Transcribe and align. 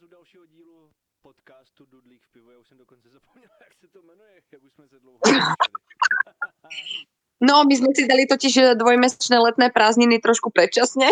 vás 0.00 0.06
u 0.06 0.06
dalšího 0.06 0.46
dílu 0.46 0.90
podcastu 1.22 1.86
Dudlík 1.86 2.22
v 2.22 2.32
pivu. 2.32 2.50
Já 2.50 2.58
už 2.58 2.68
jsem 2.68 2.78
dokonce 2.78 3.08
zapomněl, 3.08 3.50
jak 3.60 3.74
se 3.74 3.88
to 3.88 4.02
jmenuje, 4.02 4.42
jak 4.52 4.62
už 4.62 4.72
jsme 4.72 4.88
se 4.88 4.98
dlouho 5.00 5.18
No, 7.40 7.64
my 7.64 7.72
sme 7.76 7.88
si 7.96 8.04
dali 8.04 8.28
totiž 8.28 8.76
dvojmesačné 8.76 9.40
letné 9.40 9.72
prázdniny 9.72 10.20
trošku 10.20 10.52
predčasne. 10.52 11.08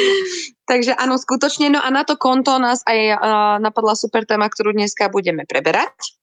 Takže 0.70 0.96
áno, 0.96 1.20
skutočne. 1.20 1.68
No 1.68 1.84
a 1.84 1.92
na 1.92 2.08
to 2.08 2.16
konto 2.16 2.56
nás 2.56 2.80
aj 2.88 3.00
uh, 3.12 3.60
napadla 3.60 3.92
super 3.92 4.24
téma, 4.24 4.48
ktorú 4.48 4.72
dneska 4.72 5.12
budeme 5.12 5.44
preberať. 5.44 6.16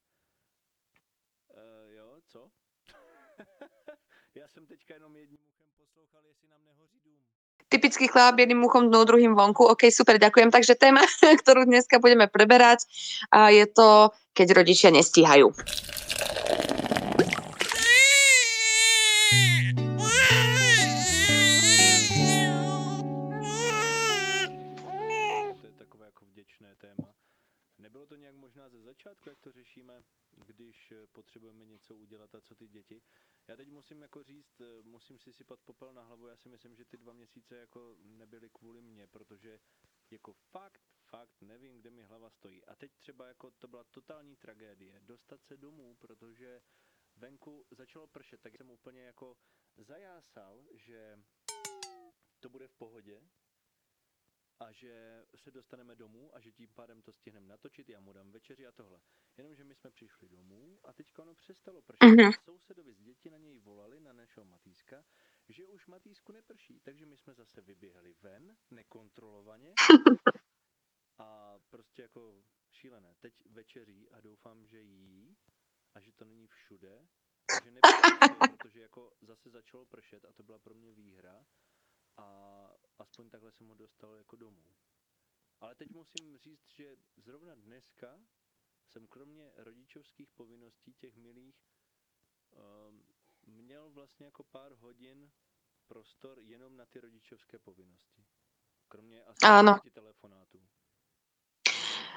Uh, 1.54 1.94
jo, 1.94 2.18
co? 2.26 2.50
Já 2.74 2.88
jsem 2.88 2.94
teďka 2.98 3.54
jenom 3.54 3.54
jedním 3.54 3.54
uchem 3.54 3.54
poslouchal, 3.54 3.54
jestli 3.54 3.54
nám 3.54 3.74
nehoří 4.26 4.34
dům. 4.34 4.45
Typický 7.66 8.08
chlap 8.08 8.40
jedným 8.40 8.64
uchom 8.64 8.88
dnou, 8.88 9.04
druhým 9.04 9.36
vonku. 9.36 9.68
OK, 9.68 9.92
super, 9.92 10.16
ďakujem. 10.16 10.54
Takže 10.54 10.80
téma, 10.80 11.04
ktorú 11.44 11.66
dneska 11.68 12.00
budeme 12.00 12.32
preberať, 12.32 12.88
je 13.52 13.66
to, 13.68 14.16
keď 14.32 14.48
rodičia 14.55 14.90
nestíhajú. 14.96 15.52
začátku, 29.05 29.30
jak 29.30 29.40
to 29.40 29.52
řešíme, 29.52 30.04
když 30.46 30.94
potřebujeme 31.12 31.66
něco 31.66 31.96
udělat 31.96 32.35
a 32.35 32.41
co 32.41 32.55
ty 32.55 32.68
děti. 32.68 33.02
Já 33.48 33.55
teď 33.55 33.70
musím 33.70 34.02
jako 34.02 34.23
říct, 34.23 34.62
eh, 34.62 34.81
musím 34.84 35.20
si 35.20 35.34
sypat 35.34 35.59
popel 35.59 35.94
na 35.94 36.04
hlavu, 36.04 36.27
já 36.27 36.38
si 36.38 36.49
myslím, 36.49 36.76
že 36.76 36.85
ty 36.85 36.98
dva 36.98 37.13
měsíce 37.13 37.58
jako 37.58 37.95
nebyly 37.99 38.49
kvůli 38.49 38.81
mně, 38.81 39.08
protože 39.08 39.59
jako 40.12 40.34
fakt, 40.34 40.81
fakt 41.09 41.41
nevím, 41.41 41.77
kde 41.77 41.91
mi 41.91 42.04
hlava 42.04 42.30
stojí. 42.30 42.66
A 42.66 42.76
teď 42.76 42.91
třeba 42.98 43.27
jako 43.27 43.52
to 43.52 43.68
byla 43.68 43.84
totální 43.84 44.35
tragédie, 44.35 44.99
dostat 44.99 45.43
se 45.43 45.57
domů, 45.57 45.96
protože 45.96 46.62
venku 47.16 47.66
začalo 47.71 48.07
pršet, 48.07 48.41
tak 48.41 48.57
jsem 48.57 48.70
úplně 48.70 49.01
jako 49.01 49.38
zajásal, 49.77 50.66
že 50.73 51.20
to 52.40 52.49
bude 52.49 52.68
v 52.68 52.73
pohodě, 52.73 53.21
a 54.59 54.71
že 54.71 55.25
se 55.35 55.51
dostaneme 55.51 55.95
domů 55.95 56.35
a 56.35 56.39
že 56.39 56.51
tím 56.51 56.70
pádem 56.75 57.01
to 57.01 57.13
stihneme 57.13 57.48
natočit, 57.48 57.89
já 57.89 57.99
mu 57.99 58.13
dám 58.13 58.31
večeři 58.31 58.67
a 58.67 58.71
tohle. 58.71 59.01
Jenomže 59.37 59.63
my 59.63 59.75
jsme 59.75 59.91
přišli 59.91 60.29
domů 60.29 60.79
a 60.84 60.93
teďka 60.93 61.21
ono 61.21 61.35
přestalo 61.35 61.81
pršet. 61.81 62.05
Uh-huh. 62.05 62.43
Sousedovi 62.43 62.93
z 62.93 63.01
děti 63.01 63.29
na 63.29 63.37
něj 63.37 63.59
volali, 63.59 63.99
na 63.99 64.13
našeho 64.13 64.45
Matýska, 64.45 65.06
že 65.50 65.66
už 65.66 65.88
Matýsku 65.88 66.31
neprší, 66.31 66.79
takže 66.79 67.06
my 67.06 67.17
jsme 67.17 67.33
zase 67.33 67.61
vyběhli 67.61 68.13
ven, 68.22 68.57
nekontrolovaně 68.72 69.73
a 71.17 71.59
prostě 71.69 72.01
jako 72.01 72.44
šílené. 72.72 73.16
Teď 73.19 73.33
večeří 73.45 74.09
a 74.09 74.22
doufám, 74.22 74.66
že 74.66 74.81
jí 74.81 75.38
a 75.95 76.00
že 76.00 76.11
to 76.11 76.25
není 76.25 76.47
všude, 76.47 77.07
že 77.63 77.72
nebylo, 77.72 78.47
protože 78.57 78.81
jako 78.81 79.11
zase 79.22 79.50
začalo 79.50 79.85
pršet 79.85 80.25
a 80.25 80.33
to 80.33 80.44
byla 80.44 80.59
pro 80.59 80.73
mě 80.73 80.91
výhra 80.91 81.45
a 82.17 82.65
aspoň 83.00 83.29
takhle 83.29 83.51
jsem 83.51 83.68
ho 83.68 83.75
dostal 83.75 84.16
jako 84.16 84.35
domů. 84.35 84.75
Ale 85.59 85.75
teď 85.75 85.91
musím 85.91 86.38
říct, 86.38 86.68
že 86.68 86.96
zrovna 87.18 87.56
dneska 87.56 88.19
jsem 88.88 89.07
kromě 89.07 89.51
rodičovských 89.56 90.31
povinností 90.31 90.94
těch 90.94 91.16
milých 91.16 91.56
um, 92.51 93.06
měl 93.47 93.90
vlastně 93.90 94.25
jako 94.25 94.44
pár 94.44 94.72
hodin 94.73 95.31
prostor 95.88 96.40
jenom 96.40 96.78
na 96.78 96.85
ty 96.85 97.00
rodičovské 97.00 97.59
povinnosti. 97.59 98.25
Kromě 98.88 99.23
asi 99.23 99.38
ano. 99.46 99.79
telefonátů. 99.94 100.59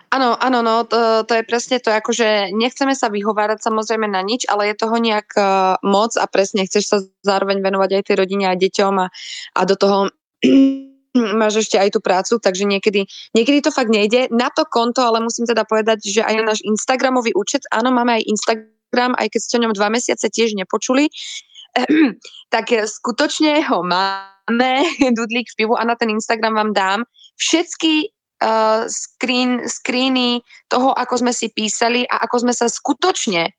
Áno, 0.09 0.41
áno, 0.41 0.65
no, 0.65 0.89
to, 0.89 1.25
to 1.29 1.37
je 1.37 1.45
presne 1.45 1.85
to, 1.85 1.93
akože 1.93 2.57
nechceme 2.57 2.97
sa 2.97 3.13
vyhovárať 3.13 3.61
samozrejme 3.61 4.09
na 4.09 4.25
nič, 4.25 4.49
ale 4.49 4.73
je 4.73 4.81
toho 4.81 4.97
nejak 4.97 5.29
uh, 5.37 5.77
moc 5.85 6.17
a 6.17 6.25
presne 6.25 6.65
chceš 6.65 6.85
sa 6.89 6.97
zároveň 7.21 7.61
venovať 7.61 8.01
aj 8.01 8.07
tej 8.09 8.17
rodine 8.17 8.49
a 8.49 8.57
deťom 8.57 8.95
a, 9.05 9.07
a 9.53 9.61
do 9.69 9.77
toho 9.77 10.09
máš 11.41 11.67
ešte 11.67 11.77
aj 11.81 11.91
tú 11.97 12.01
prácu, 12.01 12.39
takže 12.39 12.65
niekedy, 12.69 13.09
niekedy 13.35 13.59
to 13.65 13.75
fakt 13.75 13.91
nejde. 13.91 14.31
Na 14.31 14.53
to 14.53 14.65
konto, 14.69 15.03
ale 15.03 15.23
musím 15.25 15.49
teda 15.49 15.65
povedať, 15.67 16.05
že 16.05 16.23
aj 16.23 16.35
náš 16.45 16.61
Instagramový 16.63 17.35
účet, 17.35 17.67
áno, 17.73 17.91
máme 17.91 18.21
aj 18.21 18.29
Instagram, 18.29 19.13
aj 19.19 19.29
keď 19.33 19.41
ste 19.41 19.57
o 19.59 19.63
ňom 19.67 19.75
dva 19.75 19.89
mesiace 19.91 20.27
tiež 20.31 20.55
nepočuli, 20.55 21.11
tak 22.55 22.71
skutočne 22.71 23.65
ho 23.69 23.83
máme, 23.83 24.73
Dudlík 25.17 25.53
v 25.53 25.59
pivu 25.65 25.75
a 25.77 25.85
na 25.85 25.95
ten 25.99 26.13
Instagram 26.13 26.55
vám 26.55 26.71
dám 26.73 27.01
všetky 27.39 28.11
uh, 28.43 28.87
screen, 28.89 29.67
screeny 29.67 30.43
toho, 30.71 30.95
ako 30.95 31.23
sme 31.27 31.33
si 31.35 31.51
písali 31.53 32.07
a 32.09 32.25
ako 32.27 32.49
sme 32.49 32.55
sa 32.55 32.67
skutočne, 32.67 33.55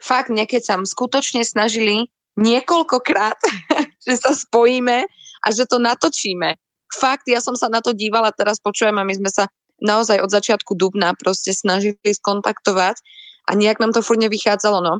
fakt 0.00 0.32
nekecam, 0.32 0.88
skutočne 0.88 1.44
snažili 1.44 2.08
niekoľkokrát, 2.40 3.38
že 4.04 4.16
sa 4.16 4.32
spojíme 4.32 5.04
a 5.44 5.46
že 5.52 5.64
to 5.68 5.80
natočíme. 5.80 6.56
Fakt, 6.90 7.30
ja 7.30 7.38
som 7.38 7.54
sa 7.54 7.70
na 7.70 7.78
to 7.78 7.94
dívala, 7.94 8.34
teraz 8.34 8.58
počujem 8.58 8.98
a 8.98 9.06
my 9.06 9.14
sme 9.14 9.30
sa 9.30 9.46
naozaj 9.80 10.20
od 10.20 10.30
začiatku 10.30 10.76
dubna 10.76 11.16
proste 11.16 11.54
snažili 11.56 11.96
skontaktovať 12.02 13.00
a 13.48 13.50
nejak 13.56 13.80
nám 13.80 13.96
to 13.96 14.04
furt 14.04 14.20
nevychádzalo, 14.20 14.84
no. 14.84 14.94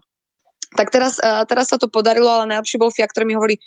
Tak 0.79 0.95
teraz, 0.95 1.19
teraz 1.51 1.67
sa 1.75 1.77
to 1.83 1.91
podarilo, 1.91 2.31
ale 2.31 2.47
najlepší 2.47 2.79
bol 2.79 2.95
Fia, 2.95 3.11
ktorý 3.11 3.27
mi 3.27 3.35
hovorí, 3.35 3.59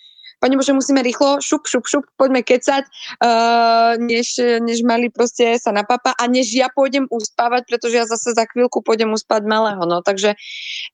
pani 0.43 0.59
Bože, 0.59 0.75
musíme 0.75 0.99
rýchlo, 0.99 1.39
šup, 1.39 1.67
šup, 1.67 1.87
šup, 1.87 2.03
poďme 2.19 2.43
kecať, 2.43 2.83
uh, 2.83 3.95
než, 3.95 4.39
než 4.59 4.83
mali 4.83 5.07
proste 5.07 5.55
sa 5.55 5.71
na 5.71 5.87
papa 5.87 6.11
a 6.19 6.23
než 6.27 6.51
ja 6.51 6.67
pôjdem 6.67 7.07
uspávať, 7.07 7.63
pretože 7.63 7.95
ja 7.95 8.03
zase 8.03 8.35
za 8.35 8.43
chvíľku 8.51 8.83
pôjdem 8.83 9.11
uspať 9.15 9.47
malého. 9.47 9.83
No, 9.87 10.03
takže 10.03 10.35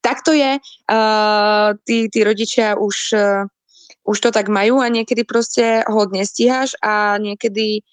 takto 0.06 0.38
je. 0.38 0.62
Uh, 0.86 1.74
tí, 1.82 2.14
tí 2.14 2.22
rodičia 2.22 2.78
už, 2.78 2.96
uh, 3.18 3.50
už 4.10 4.18
to 4.18 4.30
tak 4.34 4.50
majú 4.50 4.82
a 4.82 4.90
niekedy 4.90 5.22
proste 5.22 5.86
ho 5.86 6.02
nestíhaš 6.10 6.74
a 6.82 7.22
niekedy 7.22 7.86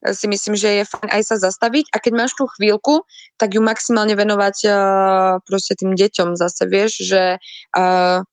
si 0.00 0.26
myslím, 0.30 0.56
že 0.56 0.68
je 0.80 0.84
fajn 0.88 1.08
aj 1.12 1.22
sa 1.28 1.36
zastaviť 1.36 1.92
a 1.92 2.00
keď 2.00 2.12
máš 2.16 2.32
tú 2.32 2.48
chvíľku, 2.48 3.04
tak 3.36 3.52
ju 3.52 3.60
maximálne 3.60 4.16
venovať 4.16 4.56
uh, 4.64 4.72
proste 5.44 5.76
tým 5.76 5.92
deťom 5.92 6.40
zase, 6.40 6.64
vieš, 6.64 7.04
že 7.04 7.36
uh, 7.76 8.24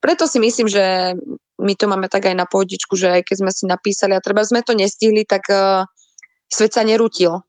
preto 0.00 0.24
si 0.24 0.40
myslím, 0.40 0.68
že 0.68 1.12
my 1.60 1.74
to 1.76 1.84
máme 1.92 2.08
tak 2.08 2.24
aj 2.24 2.36
na 2.36 2.48
pohodičku, 2.48 2.96
že 2.96 3.20
aj 3.20 3.22
keď 3.28 3.36
sme 3.36 3.52
si 3.52 3.64
napísali 3.68 4.12
a 4.16 4.24
treba 4.24 4.40
sme 4.48 4.64
to 4.64 4.72
nestihli, 4.72 5.28
tak 5.28 5.44
uh, 5.52 5.84
svet 6.48 6.72
sa 6.72 6.80
nerutil. 6.80 7.44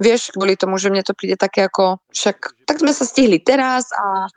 Vieš, 0.00 0.32
kvôli 0.36 0.56
tomu, 0.56 0.76
že 0.80 0.92
mne 0.92 1.04
to 1.04 1.16
príde 1.16 1.36
také 1.40 1.68
ako, 1.68 2.00
však 2.12 2.68
tak 2.68 2.80
sme 2.84 2.92
sa 2.92 3.04
stihli 3.04 3.40
teraz 3.40 3.88
a... 3.96 4.28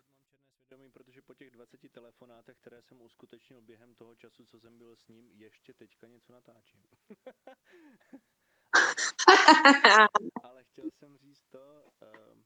Protože 0.72 1.22
po 1.24 1.34
těch 1.36 1.52
20 1.52 1.80
telefonátech, 1.92 2.56
které 2.62 2.82
jsem 2.82 3.02
uskutečnil 3.02 3.62
během 3.62 3.96
toho 3.96 4.16
času, 4.34 4.46
co 4.46 4.60
jsem 4.60 4.78
byl 4.78 4.96
s 4.96 5.08
ním, 5.08 5.32
ještě 5.32 5.74
teďka 5.74 6.08
něco 6.08 6.34
natáčím. 6.34 6.84
Ale 10.44 10.64
chtěl 10.64 10.92
jsem 10.92 11.18
říct 11.18 11.44
to, 11.50 11.92
um, 12.02 12.46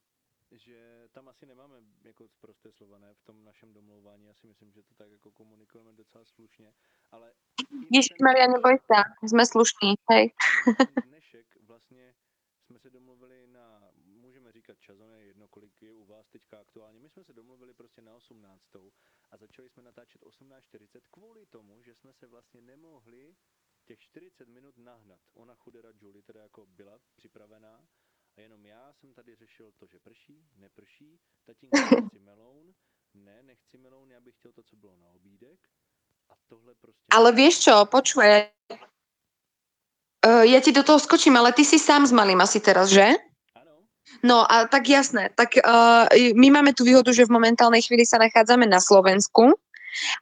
že 0.51 1.07
tam 1.11 1.29
asi 1.29 1.45
nemáme 1.45 1.81
jako 2.03 2.27
prosté 2.39 2.71
slova, 2.71 2.99
ne, 2.99 3.13
v 3.13 3.23
tom 3.23 3.43
našem 3.43 3.73
domlouvání. 3.73 4.25
Já 4.25 4.33
si 4.33 4.47
myslím, 4.47 4.71
že 4.71 4.83
to 4.83 4.93
tak 4.93 5.11
jako 5.11 5.31
komunikujeme 5.31 5.93
docela 5.93 6.25
slušně, 6.25 6.73
ale... 7.11 7.33
Ježiš 7.91 8.17
Maria, 8.23 8.47
neboj 8.47 8.79
sa, 8.87 9.03
sme 9.27 9.45
slušní, 9.45 9.95
hej. 10.11 10.31
Dnešek 11.05 11.57
vlastně 11.61 12.15
jsme 12.65 12.79
se 12.79 12.89
domluvili 12.89 13.47
na, 13.47 13.91
můžeme 13.95 14.51
říkat 14.51 14.79
čas, 14.79 14.97
je 15.17 15.25
jedno, 15.25 15.47
kolik 15.47 15.81
je 15.81 15.93
u 15.93 16.05
vás 16.05 16.27
teďka 16.27 16.59
aktuálně. 16.59 16.99
My 16.99 17.09
jsme 17.09 17.23
se 17.23 17.33
domluvili 17.33 17.73
prostě 17.73 18.01
na 18.01 18.15
18. 18.15 18.63
a 19.31 19.37
začali 19.37 19.69
jsme 19.69 19.83
natáčet 19.83 20.21
18.40 20.21 21.01
kvůli 21.11 21.45
tomu, 21.45 21.83
že 21.83 21.95
jsme 21.95 22.13
se 22.13 22.27
vlastně 22.27 22.61
nemohli 22.61 23.35
těch 23.85 23.99
40 23.99 24.47
minut 24.47 24.77
nahnat. 24.77 25.21
Ona 25.33 25.55
chudera 25.55 25.89
Julie 26.01 26.23
teda 26.23 26.41
jako 26.41 26.65
byla 26.65 26.99
připravená, 27.15 27.87
a 28.37 28.41
jenom 28.41 28.65
já 28.65 28.93
jsem 28.93 29.13
tady 29.13 29.35
řešil 29.35 29.71
to, 29.77 29.87
že 29.87 29.99
prší, 29.99 30.49
neprší, 30.55 31.19
tatínko 31.45 31.77
nechci 32.01 32.19
meloun, 32.19 32.73
ne, 33.13 33.43
nechci 33.43 33.77
meloun, 33.77 34.11
já 34.11 34.19
bych 34.19 34.35
chtěl 34.35 34.51
to, 34.51 34.63
co 34.63 34.75
bylo 34.75 34.95
na 34.95 35.09
obídek. 35.09 35.59
A 36.29 36.33
tohle 36.47 36.75
prostě... 36.75 37.05
Ale 37.11 37.31
vieš 37.31 37.59
čo, 37.59 37.85
počuje, 37.85 38.51
uh, 40.27 40.43
ja 40.43 40.59
ti 40.59 40.75
do 40.75 40.83
toho 40.83 40.99
skočím, 40.99 41.39
ale 41.39 41.55
ty 41.55 41.63
si 41.63 41.79
sám 41.79 42.03
s 42.03 42.11
malým 42.11 42.41
asi 42.43 42.59
teraz, 42.59 42.91
že? 42.91 43.15
No 44.25 44.43
a 44.43 44.65
tak 44.65 44.89
jasné, 44.89 45.29
tak 45.37 45.61
uh, 45.61 46.09
my 46.33 46.47
máme 46.49 46.73
tu 46.73 46.81
výhodu, 46.81 47.13
že 47.13 47.29
v 47.29 47.35
momentálnej 47.37 47.85
chvíli 47.85 48.01
sa 48.01 48.17
nachádzame 48.17 48.65
na 48.65 48.81
Slovensku. 48.81 49.53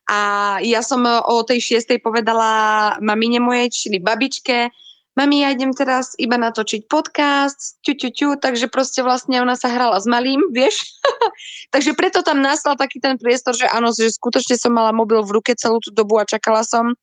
A 0.07 0.19
ja 0.63 0.79
som 0.79 1.03
o 1.03 1.43
tej 1.43 1.59
šiestej 1.59 1.99
povedala 1.99 2.95
mamine 3.03 3.43
mojej, 3.43 3.67
čili 3.71 3.99
babičke, 3.99 4.71
mami, 5.15 5.47
ja 5.47 5.55
idem 5.55 5.71
teraz 5.71 6.13
iba 6.19 6.35
natočiť 6.35 6.91
podcast, 6.91 7.79
ťu, 7.81 7.93
ťu, 7.95 8.09
ťu, 8.11 8.29
takže 8.39 8.67
proste 8.67 8.99
vlastne 8.99 9.39
ona 9.39 9.55
sa 9.55 9.71
hrala 9.71 9.97
s 9.99 10.05
malým, 10.05 10.43
vieš. 10.51 10.83
takže 11.73 11.95
preto 11.95 12.19
tam 12.21 12.43
nastal 12.43 12.75
taký 12.75 12.99
ten 12.99 13.15
priestor, 13.15 13.55
že 13.55 13.65
áno, 13.71 13.95
že 13.95 14.11
skutočne 14.11 14.59
som 14.59 14.75
mala 14.75 14.91
mobil 14.91 15.23
v 15.23 15.39
ruke 15.39 15.55
celú 15.55 15.79
tú 15.79 15.89
dobu 15.95 16.19
a 16.19 16.27
čakala 16.27 16.67
som. 16.67 16.93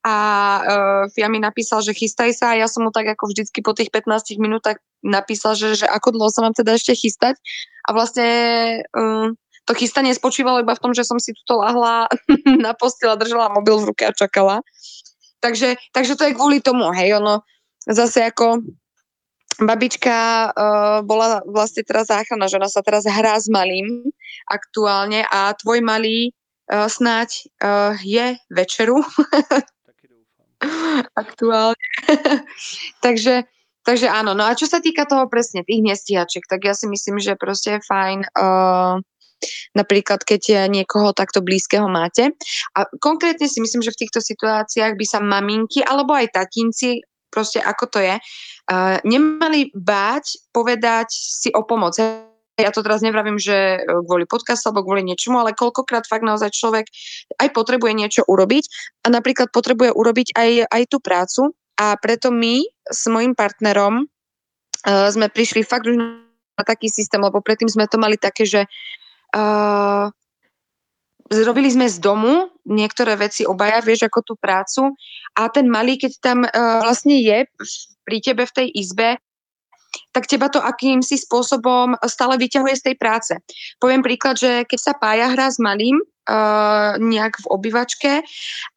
A 0.00 0.14
uh, 0.64 1.02
Fia 1.12 1.28
mi 1.28 1.36
napísal, 1.36 1.84
že 1.84 1.92
chystaj 1.92 2.32
sa 2.32 2.56
a 2.56 2.58
ja 2.58 2.66
som 2.66 2.88
mu 2.88 2.90
tak 2.90 3.12
ako 3.12 3.28
vždycky 3.28 3.60
po 3.60 3.76
tých 3.76 3.92
15 3.92 4.40
minútach 4.40 4.80
napísal, 5.04 5.52
že, 5.52 5.84
že 5.84 5.86
ako 5.88 6.16
dlho 6.16 6.32
sa 6.32 6.40
mám 6.40 6.56
teda 6.56 6.80
ešte 6.80 6.96
chystať. 6.96 7.36
A 7.84 7.92
vlastne 7.92 8.28
uh, 8.96 9.28
to 9.68 9.72
chystanie 9.76 10.16
spočívalo 10.16 10.64
iba 10.64 10.72
v 10.72 10.82
tom, 10.82 10.92
že 10.96 11.04
som 11.04 11.20
si 11.20 11.36
tuto 11.36 11.60
lahla 11.60 12.08
na 12.64 12.72
postel 12.72 13.12
a 13.12 13.20
držala 13.20 13.52
mobil 13.52 13.76
v 13.78 13.92
ruke 13.92 14.02
a 14.08 14.16
čakala. 14.16 14.64
Takže, 15.40 15.80
takže 15.96 16.16
to 16.16 16.24
je 16.28 16.36
kvôli 16.36 16.60
tomu, 16.60 16.92
hej, 16.92 17.16
ono 17.16 17.40
zase 17.88 18.20
ako 18.28 18.60
babička 19.60 20.16
uh, 20.52 20.98
bola 21.04 21.44
vlastne 21.44 21.84
teraz 21.84 22.08
záchrana, 22.08 22.48
že 22.48 22.56
ona 22.56 22.68
sa 22.68 22.80
teraz 22.80 23.04
hrá 23.04 23.36
s 23.36 23.48
malým 23.48 24.08
aktuálne 24.48 25.24
a 25.28 25.52
tvoj 25.56 25.84
malý 25.84 26.32
uh, 26.72 26.88
snáď 26.88 27.48
uh, 27.60 27.96
je 28.00 28.36
večeru. 28.52 29.04
aktuálne. 31.16 31.80
takže, 33.04 33.48
takže 33.84 34.06
áno, 34.08 34.36
no 34.36 34.44
a 34.44 34.56
čo 34.56 34.68
sa 34.68 34.80
týka 34.80 35.08
toho 35.08 35.24
presne, 35.28 35.64
tých 35.64 35.80
nestíhačiek, 35.80 36.44
tak 36.44 36.64
ja 36.64 36.76
si 36.76 36.88
myslím, 36.88 37.20
že 37.20 37.36
proste 37.36 37.80
je 37.80 37.86
fajn 37.88 38.18
uh, 38.36 39.00
napríklad 39.74 40.22
keď 40.22 40.68
niekoho 40.68 41.12
takto 41.16 41.40
blízkeho 41.40 41.86
máte. 41.86 42.34
A 42.76 42.86
konkrétne 42.98 43.46
si 43.46 43.60
myslím, 43.60 43.82
že 43.84 43.94
v 43.94 44.00
týchto 44.06 44.20
situáciách 44.20 44.94
by 44.96 45.06
sa 45.06 45.18
maminky 45.22 45.82
alebo 45.84 46.14
aj 46.14 46.34
tatinci, 46.34 47.02
proste 47.30 47.62
ako 47.62 47.84
to 47.86 47.98
je, 48.02 48.14
uh, 48.18 48.98
nemali 49.06 49.70
báť 49.72 50.50
povedať 50.50 51.08
si 51.14 51.48
o 51.54 51.62
pomoc. 51.62 51.94
Ja 52.60 52.68
to 52.74 52.84
teraz 52.84 53.00
nevravím, 53.00 53.40
že 53.40 53.80
kvôli 54.04 54.28
podcastu 54.28 54.68
alebo 54.68 54.84
kvôli 54.84 55.00
niečomu, 55.06 55.40
ale 55.40 55.56
koľkokrát 55.56 56.04
fakt 56.04 56.26
naozaj 56.26 56.52
človek 56.52 56.84
aj 57.40 57.48
potrebuje 57.56 57.92
niečo 57.96 58.22
urobiť 58.28 58.64
a 59.06 59.16
napríklad 59.16 59.48
potrebuje 59.48 59.96
urobiť 59.96 60.36
aj, 60.36 60.50
aj 60.68 60.82
tú 60.92 61.00
prácu 61.00 61.56
a 61.80 61.96
preto 61.96 62.28
my 62.28 62.60
s 62.84 63.08
mojim 63.08 63.32
partnerom 63.32 64.04
uh, 64.04 65.08
sme 65.08 65.32
prišli 65.32 65.64
fakt 65.64 65.88
už 65.88 65.96
na 65.96 66.20
taký 66.60 66.92
systém, 66.92 67.22
lebo 67.22 67.40
predtým 67.40 67.72
sme 67.72 67.88
to 67.88 67.96
mali 67.96 68.20
také, 68.20 68.44
že 68.44 68.68
Uh, 69.30 70.10
zrobili 71.30 71.70
sme 71.70 71.86
z 71.86 72.02
domu 72.02 72.50
niektoré 72.66 73.14
veci 73.14 73.46
obaja, 73.46 73.78
vieš, 73.78 74.10
ako 74.10 74.20
tú 74.26 74.34
prácu 74.34 74.90
a 75.38 75.46
ten 75.46 75.70
malý, 75.70 75.94
keď 75.96 76.12
tam 76.18 76.42
uh, 76.42 76.82
vlastne 76.82 77.14
je 77.22 77.46
pri 78.02 78.18
tebe 78.18 78.42
v 78.42 78.54
tej 78.54 78.68
izbe, 78.74 79.22
tak 80.10 80.26
teba 80.26 80.50
to 80.50 80.62
akýmsi 80.62 81.18
spôsobom 81.18 81.98
stále 82.06 82.38
vyťahuje 82.38 82.74
z 82.78 82.84
tej 82.90 82.96
práce. 82.98 83.32
Poviem 83.78 84.02
príklad, 84.02 84.38
že 84.38 84.66
keď 84.66 84.78
sa 84.78 84.92
pája 84.94 85.30
hrá 85.30 85.50
s 85.50 85.58
malým 85.58 85.98
uh, 85.98 86.94
nejak 86.98 87.42
v 87.42 87.46
obývačke 87.50 88.12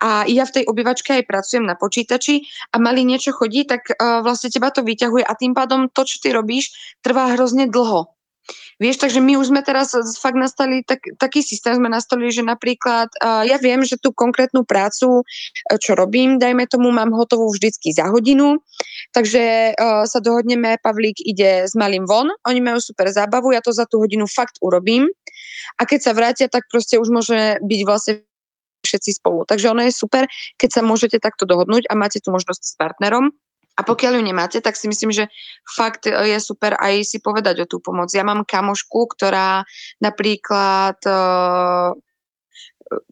a 0.02 0.26
ja 0.30 0.44
v 0.46 0.54
tej 0.62 0.64
obývačke 0.70 1.22
aj 1.22 1.30
pracujem 1.30 1.66
na 1.66 1.78
počítači 1.78 2.46
a 2.74 2.82
malý 2.82 3.06
niečo 3.06 3.34
chodí, 3.34 3.66
tak 3.66 3.94
uh, 3.94 4.22
vlastne 4.26 4.50
teba 4.54 4.74
to 4.74 4.86
vyťahuje 4.86 5.26
a 5.26 5.34
tým 5.38 5.54
pádom 5.54 5.90
to, 5.90 6.06
čo 6.06 6.22
ty 6.22 6.34
robíš, 6.34 6.74
trvá 7.02 7.34
hrozne 7.34 7.70
dlho. 7.70 8.10
Vieš, 8.82 8.98
takže 9.02 9.20
my 9.22 9.38
už 9.38 9.54
sme 9.54 9.62
teraz 9.62 9.94
fakt 10.18 10.38
nastali, 10.38 10.82
tak, 10.82 11.04
taký 11.22 11.46
systém 11.46 11.78
sme 11.78 11.90
nastali, 11.90 12.30
že 12.34 12.42
napríklad 12.42 13.10
uh, 13.22 13.46
ja 13.46 13.62
viem, 13.62 13.86
že 13.86 14.02
tú 14.02 14.10
konkrétnu 14.10 14.66
prácu, 14.66 15.22
uh, 15.22 15.78
čo 15.78 15.94
robím, 15.94 16.42
dajme 16.42 16.66
tomu, 16.66 16.90
mám 16.90 17.14
hotovú 17.14 17.54
vždycky 17.54 17.94
za 17.94 18.10
hodinu, 18.10 18.62
takže 19.14 19.76
uh, 19.78 20.06
sa 20.10 20.20
dohodneme, 20.24 20.82
Pavlík 20.82 21.22
ide 21.22 21.70
s 21.70 21.78
malým 21.78 22.10
von, 22.10 22.34
oni 22.50 22.60
majú 22.62 22.82
super 22.82 23.10
zábavu, 23.14 23.54
ja 23.54 23.62
to 23.62 23.70
za 23.70 23.86
tú 23.86 24.02
hodinu 24.02 24.26
fakt 24.26 24.58
urobím 24.66 25.10
a 25.78 25.86
keď 25.86 26.00
sa 26.02 26.12
vrátia, 26.18 26.48
tak 26.50 26.66
proste 26.70 26.98
už 26.98 27.10
môže 27.14 27.62
byť 27.62 27.82
vlastne 27.86 28.14
všetci 28.84 29.24
spolu. 29.24 29.48
Takže 29.48 29.72
ono 29.72 29.82
je 29.88 29.94
super, 29.96 30.28
keď 30.60 30.70
sa 30.70 30.82
môžete 30.84 31.18
takto 31.24 31.48
dohodnúť 31.48 31.88
a 31.88 31.96
máte 31.96 32.20
tu 32.20 32.30
možnosť 32.36 32.62
s 32.62 32.74
partnerom. 32.76 33.32
A 33.74 33.82
pokiaľ 33.82 34.22
ju 34.22 34.24
nemáte, 34.24 34.58
tak 34.62 34.78
si 34.78 34.86
myslím, 34.86 35.10
že 35.10 35.34
fakt 35.66 36.06
je 36.06 36.38
super 36.38 36.78
aj 36.78 37.02
si 37.10 37.18
povedať 37.18 37.66
o 37.66 37.70
tú 37.70 37.82
pomoc. 37.82 38.14
Ja 38.14 38.22
mám 38.22 38.46
kamošku, 38.46 39.18
ktorá 39.18 39.66
napríklad 39.98 41.02
uh, 41.10 41.98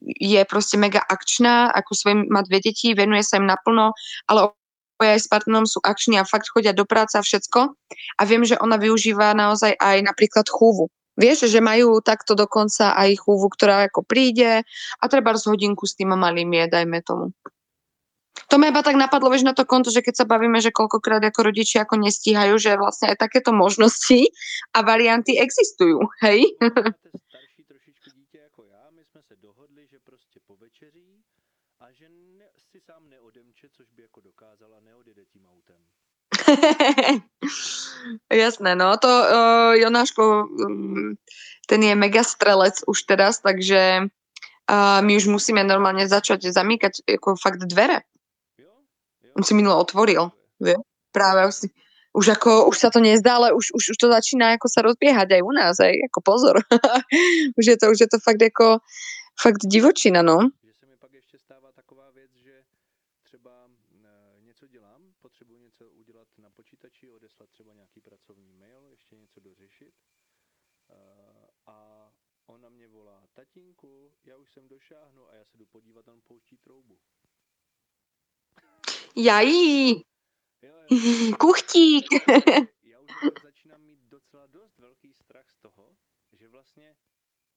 je 0.06 0.42
proste 0.46 0.78
mega 0.78 1.02
akčná, 1.02 1.74
ako 1.74 1.92
svojim, 1.98 2.30
má 2.30 2.46
dve 2.46 2.62
deti, 2.62 2.94
venuje 2.94 3.26
sa 3.26 3.42
im 3.42 3.50
naplno, 3.50 3.98
ale 4.30 4.54
aj 5.02 5.26
s 5.26 5.28
partnerom 5.32 5.66
sú 5.66 5.82
akční 5.82 6.22
a 6.22 6.30
fakt 6.30 6.46
chodia 6.54 6.78
do 6.78 6.86
práce 6.86 7.18
a 7.18 7.26
všetko. 7.26 7.74
A 8.18 8.22
viem, 8.30 8.46
že 8.46 8.62
ona 8.62 8.78
využíva 8.78 9.34
naozaj 9.34 9.74
aj 9.82 9.98
napríklad 10.06 10.46
chúvu. 10.46 10.94
Vieš, 11.18 11.50
že 11.50 11.60
majú 11.60 12.00
takto 12.06 12.38
dokonca 12.38 12.94
aj 12.96 13.20
chúvu, 13.20 13.50
ktorá 13.52 13.90
ako 13.90 14.06
príde 14.06 14.64
a 15.02 15.04
treba 15.10 15.34
hodinku 15.34 15.90
s 15.90 15.98
tým 15.98 16.14
malým 16.14 16.54
je, 16.54 16.66
dajme 16.70 17.00
tomu. 17.02 17.34
To 18.52 18.60
ma 18.60 18.68
iba 18.68 18.84
tak 18.84 19.00
napadlo, 19.00 19.32
vieš, 19.32 19.48
na 19.48 19.56
to 19.56 19.64
konto, 19.64 19.96
že 19.96 20.04
keď 20.04 20.16
sa 20.20 20.26
bavíme, 20.28 20.60
že 20.60 20.76
koľkokrát 20.76 21.24
ako 21.24 21.56
rodičia 21.56 21.88
ako 21.88 22.04
nestíhajú, 22.04 22.60
že 22.60 22.76
vlastne 22.76 23.16
aj 23.16 23.24
takéto 23.24 23.56
možnosti 23.56 24.28
a 24.76 24.84
varianty 24.84 25.40
existujú, 25.40 26.04
hej? 26.20 26.52
starší 27.32 27.64
trošičku 27.64 28.10
dítě 28.12 28.38
jako 28.44 28.64
já, 28.68 28.84
my 28.92 29.04
jsme 29.06 29.22
se 29.24 29.36
dohodli, 29.36 29.88
že 29.88 30.00
prostě 30.04 30.40
povečeří 30.48 31.24
a 31.80 31.92
že 31.92 32.06
ne, 32.10 32.48
si 32.72 32.80
sám 32.82 33.10
neodemče, 33.10 33.68
což 33.72 33.88
by 33.96 34.02
jako 34.02 34.20
dokázala, 34.20 34.80
neodjede 34.84 35.26
tím 35.26 35.48
autem. 35.48 35.80
Jasné, 38.34 38.76
no 38.76 38.98
to 38.98 39.08
uh, 39.08 39.74
Jonáško, 39.76 40.44
um, 40.44 41.16
ten 41.68 41.84
je 41.84 41.96
mega 41.96 42.24
strelec 42.24 42.84
už 42.88 43.04
teraz, 43.04 43.40
takže 43.40 44.12
uh, 44.72 45.00
my 45.02 45.16
už 45.16 45.28
musíme 45.28 45.64
normálne 45.64 46.08
začať 46.08 46.52
zamýkať 46.52 47.08
ako 47.08 47.36
fakt 47.40 47.64
dvere 47.64 48.11
on 49.38 49.44
si 49.44 49.54
minulo 49.54 49.80
otvoril, 49.80 50.32
vie? 50.60 50.76
Práve 51.12 51.48
už, 51.48 51.56
si, 51.56 51.68
už 52.16 52.40
ako, 52.40 52.72
už 52.72 52.78
sa 52.78 52.90
to 52.90 53.00
nezdá, 53.00 53.36
ale 53.36 53.54
už, 53.54 53.76
už, 53.76 53.84
už 53.96 53.98
to 53.98 54.08
začína 54.08 54.56
ako 54.56 54.68
sa 54.68 54.80
rozbiehať 54.84 55.40
aj 55.40 55.42
u 55.44 55.52
nás, 55.52 55.76
aj 55.80 55.94
ako 56.12 56.20
pozor. 56.24 56.56
už, 57.60 57.66
je 57.66 57.78
to, 57.78 57.92
už 57.92 58.00
je 58.00 58.10
to 58.10 58.18
fakt 58.20 58.44
ako, 58.44 58.80
fakt 59.36 59.64
divočina, 59.68 60.24
no. 60.24 60.52
Tatínku, 73.42 74.12
já 74.26 74.38
už 74.38 74.52
jsem 74.52 74.68
došáhnu 74.68 75.30
a 75.30 75.36
já 75.36 75.46
se 75.46 75.58
jdu 75.58 75.66
podívat, 75.66 76.08
on 76.08 76.22
pouští 76.22 76.58
troubu. 76.58 77.00
Jají, 79.16 80.04
kuchtík. 81.40 82.06
Začínám 83.44 83.82
mít 83.82 84.00
docela 84.10 84.48
dost 84.48 84.80
velký 84.80 85.14
strach 85.14 85.50
z 85.50 85.58
toho, 85.62 85.96
že 86.34 86.48
vlastně 86.48 86.96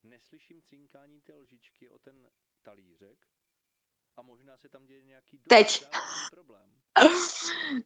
neslyším 0.02 0.62
cinkání 0.62 1.20
té 1.20 1.34
lžičky 1.34 1.90
o 1.90 1.99
ten 1.99 2.28
talířek 2.62 3.18
a 4.16 4.23
možná 4.23 4.56
se 4.56 4.68
tam 4.68 4.87
děje 4.87 5.02
nějaký 5.02 5.38
Teď. 5.49 5.84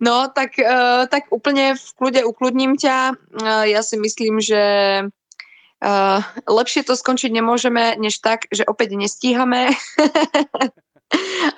No, 0.00 0.28
tak, 0.34 0.50
uh, 0.60 1.06
tak 1.08 1.32
úplne 1.32 1.72
v 1.72 1.88
kľude 1.96 2.20
ukludním 2.28 2.76
ťa. 2.76 3.16
Uh, 3.16 3.64
ja 3.64 3.80
si 3.80 3.96
myslím, 3.96 4.36
že 4.36 4.62
uh, 5.80 6.20
lepšie 6.44 6.84
to 6.84 6.92
skončiť 6.92 7.32
nemôžeme, 7.32 7.96
než 7.96 8.20
tak, 8.20 8.44
že 8.52 8.68
opäť 8.68 9.00
nestíhame 9.00 9.72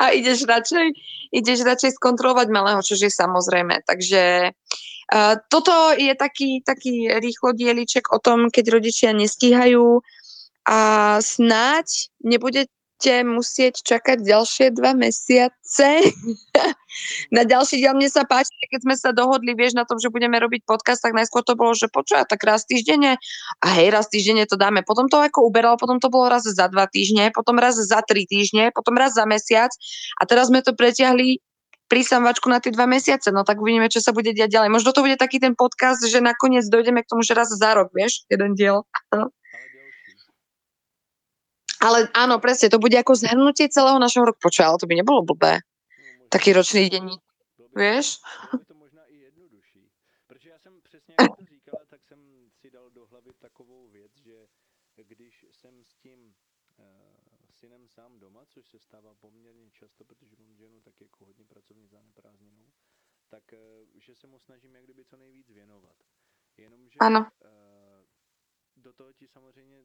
a 0.02 0.14
ideš 0.14 0.47
radšej, 0.47 0.87
ideš 1.35 1.66
radšej 1.66 1.99
skontrolovať 1.99 2.49
malého, 2.50 2.80
čo 2.83 2.95
je 2.95 3.11
samozrejme. 3.11 3.83
Takže 3.83 4.54
uh, 4.54 5.35
toto 5.50 5.75
je 5.99 6.14
taký, 6.14 6.62
taký 6.62 7.11
rýchlo 7.19 7.54
dieliček 7.54 8.14
o 8.14 8.19
tom, 8.23 8.49
keď 8.49 8.80
rodičia 8.80 9.11
nestíhajú 9.11 10.02
a 10.71 10.78
snáď 11.19 12.12
nebude 12.23 12.71
budete 13.00 13.25
musieť 13.25 13.80
čakať 13.80 14.21
ďalšie 14.21 14.76
dva 14.76 14.92
mesiace 14.92 15.88
na 17.37 17.49
ďalší 17.49 17.80
diel. 17.80 17.97
Mne 17.97 18.12
sa 18.12 18.28
páči, 18.28 18.52
keď 18.69 18.80
sme 18.85 18.95
sa 19.00 19.16
dohodli, 19.16 19.57
vieš, 19.57 19.73
na 19.73 19.88
tom, 19.88 19.97
že 19.97 20.12
budeme 20.12 20.37
robiť 20.37 20.69
podcast, 20.69 21.00
tak 21.00 21.16
najskôr 21.16 21.40
to 21.40 21.57
bolo, 21.57 21.73
že 21.73 21.88
počúva, 21.88 22.28
tak 22.28 22.45
raz 22.45 22.69
týždenne 22.69 23.16
a 23.64 23.66
hej, 23.80 23.88
raz 23.88 24.12
týždenne 24.12 24.45
to 24.45 24.61
dáme. 24.61 24.85
Potom 24.85 25.09
to 25.09 25.16
ako 25.16 25.49
uberalo, 25.49 25.80
potom 25.80 25.97
to 25.97 26.12
bolo 26.12 26.28
raz 26.28 26.45
za 26.45 26.69
dva 26.69 26.85
týždne, 26.92 27.33
potom 27.33 27.57
raz 27.57 27.80
za 27.80 28.04
tri 28.04 28.28
týždne, 28.28 28.69
potom 28.76 28.92
raz 29.00 29.16
za 29.16 29.25
mesiac 29.25 29.73
a 30.21 30.28
teraz 30.28 30.52
sme 30.52 30.61
to 30.61 30.76
pretiahli 30.76 31.40
prísavačku 31.88 32.52
na 32.52 32.61
tie 32.61 32.69
dva 32.69 32.85
mesiace, 32.85 33.33
no 33.33 33.49
tak 33.49 33.64
uvidíme, 33.64 33.88
čo 33.88 34.04
sa 34.04 34.12
bude 34.12 34.37
diať 34.37 34.61
ďalej. 34.61 34.76
Možno 34.76 34.92
to 34.92 35.00
bude 35.00 35.16
taký 35.16 35.40
ten 35.40 35.57
podcast, 35.57 36.04
že 36.04 36.21
nakoniec 36.21 36.69
dojdeme 36.69 37.00
k 37.00 37.09
tomu, 37.09 37.25
že 37.25 37.33
raz 37.33 37.49
za 37.49 37.73
rok, 37.73 37.97
vieš, 37.97 38.28
jeden 38.28 38.52
diel. 38.52 38.85
Ale 41.80 42.12
áno, 42.12 42.37
presne, 42.44 42.68
to 42.68 42.76
bude 42.76 42.96
ako 43.00 43.16
zhrnutie 43.16 43.72
celého 43.72 43.96
našeho 43.96 44.28
roku. 44.28 44.37
Počuj, 44.37 44.64
ale 44.68 44.76
to 44.76 44.87
by 44.87 45.00
nebolo 45.00 45.25
blbé. 45.25 45.64
Taký 46.28 46.52
ročný 46.52 46.92
by, 46.92 47.16
vieš? 47.72 48.20
bylo 48.20 48.58
by 48.60 48.64
to 48.64 48.75
možná 48.75 49.02
i 49.08 49.16
jednodušší. 49.16 49.90
Protože 50.26 50.50
já 50.50 50.58
jsem 50.58 50.80
přesně, 50.82 51.14
jak 51.20 51.37
to 51.37 51.44
říkala, 51.44 51.82
tak 51.88 52.04
jsem 52.04 52.20
si 52.60 52.70
dal 52.70 52.90
do 52.90 53.06
hlavy 53.06 53.30
takovou 53.38 53.88
věc, 53.88 54.12
že 54.16 54.46
když 54.96 55.46
jsem 55.52 55.84
s 55.84 55.96
tím 55.96 56.34
synem 57.50 57.88
sám 57.88 58.18
doma, 58.18 58.46
což 58.46 58.68
se 58.68 58.78
stává 58.78 59.14
poměrně 59.14 59.70
často, 59.70 60.04
protože 60.04 60.37
mám 60.38 60.56
ženu 60.56 60.80
tak 60.80 61.00
jako 61.00 61.25
hodně 61.25 61.44
pracovně 61.44 61.88
zaneprázdněnou, 61.88 62.72
tak 63.28 63.42
že 63.94 64.14
se 64.14 64.26
mu 64.26 64.38
snažím 64.38 64.75
jak 64.75 64.84
kdyby 64.84 65.04
co 65.04 65.16
nejvíc 65.16 65.49
věnovat. 65.49 65.96
Jenomže 66.56 66.96
Ano. 67.00 67.28
Do 68.76 68.92
toho 68.92 69.12
ti 69.12 69.28
samozřejmě 69.28 69.82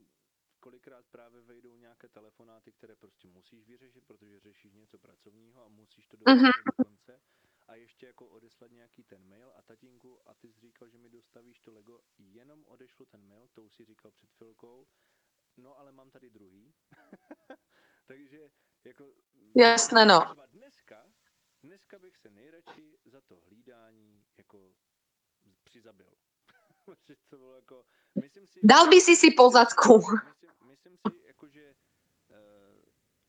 kolikrát 0.66 1.06
právě 1.10 1.42
vejdou 1.42 1.76
nějaké 1.76 2.08
telefonáty, 2.08 2.72
které 2.72 2.96
prostě 2.96 3.28
musíš 3.28 3.66
vyřešit, 3.66 4.04
protože 4.06 4.40
řešíš 4.40 4.72
něco 4.74 4.98
pracovního 4.98 5.64
a 5.64 5.68
musíš 5.68 6.06
to 6.06 6.16
dotáhnout 6.16 6.42
Mhm. 6.42 6.52
do 6.66 6.84
konce. 6.84 7.20
A 7.66 7.74
ještě 7.74 8.06
jako 8.06 8.26
odeslat 8.26 8.70
nějaký 8.70 9.04
ten 9.04 9.28
mail 9.28 9.52
a 9.56 9.62
tatínku, 9.62 10.28
a 10.28 10.34
ty 10.34 10.52
jsi 10.52 10.60
říkal, 10.60 10.88
že 10.88 10.98
mi 10.98 11.10
dostavíš 11.10 11.60
to 11.60 11.72
Lego, 11.72 12.00
jenom 12.18 12.64
odešlu 12.66 13.06
ten 13.06 13.28
mail, 13.28 13.48
to 13.48 13.62
už 13.62 13.74
si 13.74 13.84
říkal 13.84 14.10
před 14.10 14.30
chvilkou, 14.32 14.86
no 15.56 15.78
ale 15.78 15.92
mám 15.92 16.10
tady 16.10 16.30
druhý. 16.30 16.74
Takže 18.06 18.50
jako... 18.84 19.14
Jasné, 19.56 20.04
no. 20.06 20.34
Dneska, 20.46 21.06
dneska 21.62 21.98
bych 21.98 22.16
se 22.16 22.30
nejradši 22.30 22.98
za 23.04 23.20
to 23.20 23.40
hlídání 23.40 24.24
jako 24.38 24.74
přizabil. 25.64 26.12
To 27.28 27.36
bylo 27.38 27.54
jako, 27.54 27.84
myslím 28.22 28.46
si, 28.46 28.60
Dal 28.62 28.88
by 28.88 29.00
si 29.00 29.16
si 29.16 29.30
po 29.36 29.50
zadku. 29.50 29.98
Myslím, 29.98 30.50
myslím 30.68 30.96
si, 30.96 31.26
jako, 31.26 31.48
že 31.48 31.74
uh, 32.30 32.36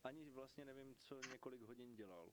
ani 0.03 0.29
vlastně 0.29 0.65
nevím, 0.65 0.95
co 1.07 1.15
několik 1.31 1.61
hodin 1.67 1.95
dělal. 1.95 2.25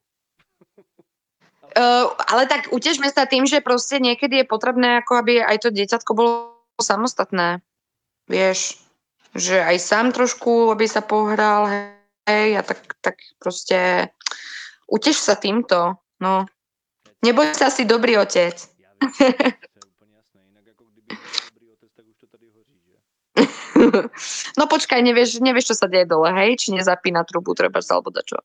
Uh, 1.79 2.11
ale 2.27 2.47
tak 2.47 2.71
utežme 2.71 3.11
sa 3.11 3.27
tým, 3.27 3.47
že 3.47 3.65
proste 3.65 4.03
niekedy 4.03 4.43
je 4.43 4.47
potrebné, 4.47 5.01
ako 5.03 5.23
aby 5.23 5.43
aj 5.43 5.59
to 5.63 5.69
dieťatko 5.71 6.11
bolo 6.15 6.33
samostatné. 6.83 7.63
Vieš, 8.27 8.79
že 9.35 9.63
aj 9.63 9.79
sám 9.79 10.07
trošku, 10.13 10.71
aby 10.71 10.87
sa 10.87 11.01
pohral, 11.03 11.67
hej, 12.27 12.59
a 12.59 12.63
tak, 12.63 12.99
tak 13.01 13.17
proste 13.39 14.11
utež 14.91 15.19
sa 15.19 15.35
týmto, 15.35 15.99
no. 16.21 16.47
Neboj 17.25 17.55
sa 17.57 17.71
si 17.71 17.89
dobrý 17.89 18.19
otec. 18.19 18.55
Já 18.79 18.91
vím, 19.01 19.11
to 19.11 19.25
je 19.25 19.89
úplně 19.89 20.15
jasné. 20.17 20.41
Jinak 20.47 20.67
jako 20.67 20.85
kdyby 20.85 21.17
dobrý 21.55 21.71
otec, 21.73 21.91
tak 21.97 22.05
už 22.07 22.17
to 22.17 22.27
tady 22.27 22.47
hoří, 22.51 22.83
že? 22.87 22.97
No 24.59 24.65
počkaj, 24.71 25.01
nevieš, 25.03 25.43
nevieš, 25.45 25.75
čo 25.75 25.85
sa 25.85 25.87
deje 25.91 26.09
dole, 26.09 26.31
hej? 26.33 26.61
Či 26.61 26.77
nezapína 26.77 27.25
trubu, 27.27 27.55
treba 27.57 27.85
sa 27.85 27.99
alebo 27.99 28.11
dačo. 28.15 28.41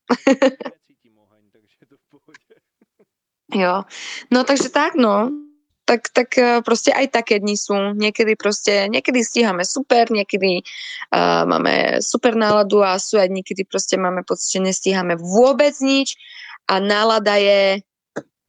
Jo. 3.50 3.84
No 4.29 4.46
takže 4.46 4.69
tak, 4.69 4.93
no. 4.93 5.34
Tak, 5.89 6.13
tak 6.13 6.38
eh, 6.38 6.62
proste 6.62 6.93
aj 6.93 7.10
také 7.10 7.41
dni 7.41 7.58
sú. 7.58 7.74
Niekedy 7.98 8.38
proste, 8.38 8.86
niekedy 8.93 9.25
stíhame 9.25 9.65
super, 9.65 10.05
niekedy 10.13 10.62
uh, 11.10 11.50
máme 11.50 11.98
super 12.05 12.38
náladu 12.38 12.86
a 12.86 13.01
sú 13.01 13.17
aj 13.17 13.25
dni, 13.34 13.41
kedy 13.41 13.65
proste 13.65 13.98
máme 13.98 14.22
pocit, 14.22 14.53
že 14.53 14.69
nestíhame 14.69 15.17
vôbec 15.17 15.74
nič 15.81 16.13
a 16.69 16.77
nálada 16.77 17.41
je 17.41 17.81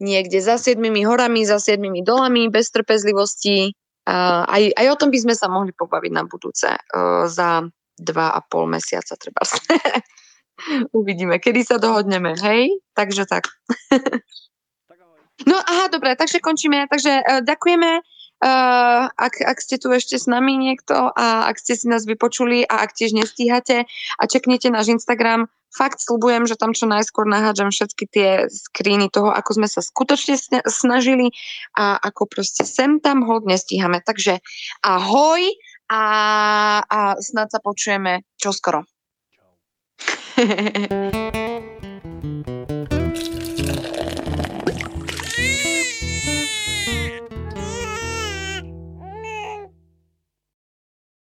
niekde 0.05 0.37
za 0.45 0.61
siedmimi 0.61 1.01
horami, 1.09 1.49
za 1.49 1.57
siedmimi 1.57 2.05
dolami, 2.05 2.53
bez 2.53 2.69
trpezlivosti. 2.69 3.73
Aj, 4.11 4.63
aj 4.75 4.87
o 4.91 4.99
tom 4.99 5.15
by 5.15 5.19
sme 5.23 5.35
sa 5.39 5.47
mohli 5.47 5.71
pobaviť 5.71 6.13
na 6.13 6.27
budúce 6.27 6.67
uh, 6.67 7.25
za 7.31 7.63
dva 8.01 8.27
a 8.35 8.41
pol 8.43 8.67
mesiaca 8.67 9.15
treba. 9.15 9.45
Uvidíme, 10.99 11.41
kedy 11.41 11.65
sa 11.65 11.77
dohodneme, 11.81 12.37
hej? 12.37 12.81
Takže 12.93 13.25
tak. 13.31 13.49
No 15.49 15.57
aha, 15.57 15.89
dobre, 15.89 16.13
takže 16.21 16.45
končíme. 16.45 16.85
Takže 16.91 17.13
uh, 17.25 17.41
ďakujeme, 17.41 17.91
uh, 18.41 19.13
ak, 19.13 19.35
ak 19.45 19.59
ste 19.61 19.77
tu 19.77 19.93
ešte 19.93 20.17
s 20.17 20.27
nami 20.27 20.57
niekto 20.57 21.13
a 21.13 21.49
ak 21.49 21.61
ste 21.61 21.77
si 21.77 21.87
nás 21.87 22.09
vypočuli 22.09 22.65
a 22.65 22.85
ak 22.85 22.97
tiež 22.97 23.13
nestíhate 23.13 23.85
a 24.17 24.23
čeknete 24.25 24.73
náš 24.73 24.93
Instagram, 24.97 25.49
fakt 25.71 26.03
slubujem, 26.03 26.51
že 26.51 26.59
tam 26.59 26.75
čo 26.75 26.91
najskôr 26.91 27.29
nahádžem 27.31 27.71
všetky 27.71 28.05
tie 28.11 28.31
screeny 28.51 29.07
toho, 29.09 29.31
ako 29.31 29.63
sme 29.63 29.69
sa 29.71 29.81
skutočne 29.81 30.35
sna- 30.35 30.67
snažili 30.67 31.31
a 31.79 31.97
ako 32.01 32.27
proste 32.27 32.67
sem 32.67 32.99
tam 32.99 33.23
hod 33.23 33.47
nestíhame. 33.47 34.03
Takže 34.03 34.43
ahoj 34.83 35.43
a, 35.91 36.03
a 36.83 36.99
snad 37.23 37.55
sa 37.55 37.63
počujeme 37.63 38.27
čoskoro. 38.39 38.83
Čau. 39.31 39.51